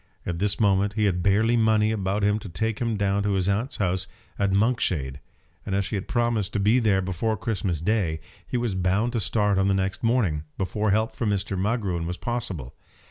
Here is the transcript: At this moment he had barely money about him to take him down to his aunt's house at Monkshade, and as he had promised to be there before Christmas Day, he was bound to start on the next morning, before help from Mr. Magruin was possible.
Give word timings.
At 0.25 0.39
this 0.39 0.59
moment 0.59 0.93
he 0.93 1.03
had 1.03 1.21
barely 1.21 1.55
money 1.55 1.91
about 1.91 2.23
him 2.23 2.39
to 2.39 2.49
take 2.49 2.79
him 2.79 2.97
down 2.97 3.21
to 3.21 3.33
his 3.33 3.47
aunt's 3.47 3.77
house 3.77 4.07
at 4.39 4.51
Monkshade, 4.51 5.19
and 5.63 5.75
as 5.75 5.89
he 5.89 5.95
had 5.95 6.07
promised 6.07 6.53
to 6.53 6.59
be 6.59 6.79
there 6.79 7.03
before 7.03 7.37
Christmas 7.37 7.81
Day, 7.81 8.19
he 8.47 8.57
was 8.57 8.73
bound 8.73 9.13
to 9.13 9.19
start 9.19 9.59
on 9.59 9.67
the 9.67 9.75
next 9.75 10.01
morning, 10.01 10.43
before 10.57 10.89
help 10.89 11.13
from 11.13 11.29
Mr. 11.29 11.55
Magruin 11.55 12.07
was 12.07 12.17
possible. 12.17 12.73